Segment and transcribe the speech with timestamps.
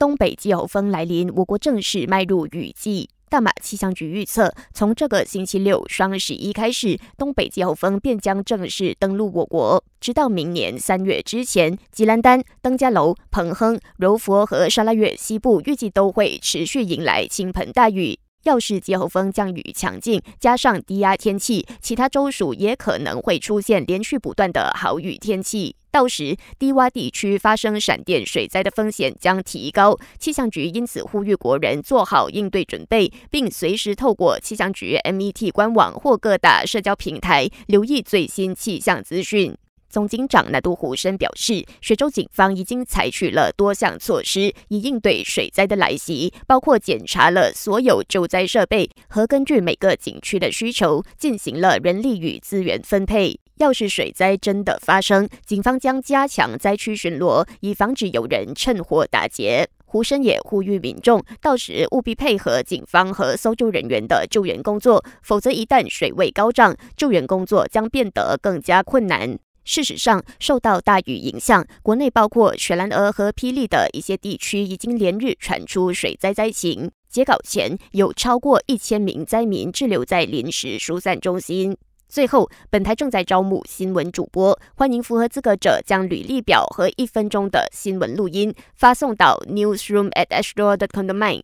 [0.00, 3.10] 东北季候风来临，我国正式迈入雨季。
[3.28, 9.84] 大马气象局预测，从这个星期六双十一开始，东北季候风便将正式登陆我国。
[10.00, 18.18] 直到明年三月之前，吉兰丹、登嘉楼、彭亨、柔佛和沙拉越西部预计都会持续迎来倾盆大雨。
[18.44, 25.76] 要是季候风降雨强劲，加上低压天气，其他州属也可能会出现连续不断的好雨天气。
[25.90, 29.98] 到时，低洼地区发生闪电水灾的风险将提高。
[30.18, 39.56] 气象局因此呼吁国人做好应对准备，并随时透过气象局 MET 官网或各大社交平台留意最新气象资讯。
[39.90, 53.40] 总警长南都胡生表示，雪州警方已经采取了多项措施，以应对水灾的来袭，包括检查了所有救灾设备和根据每个景区的需求进行了人力与资源分配。
[53.56, 59.68] 要是水灾真的发生，警方将加强灾区巡逻，以防止有人趁火打劫。
[59.84, 69.36] 胡生也呼吁民众，到时务必配合警方和搜救人员的救援工作，否则一旦水位高涨，救援工作将变得更加困难。
[69.70, 76.90] 事实上，受到大雨影响，国内包括雪兰莪和霹雳的一些地区已经连日传出水灾灾情。
[77.08, 81.76] 截稿前，有超过一千名灾民滞留在临时疏散中心。
[82.08, 91.42] 最后，本台正在招募新闻主播，欢迎符合资格者将履历表和一分钟的新闻录音发送到 newsroom at ashdoor dot com 的 main。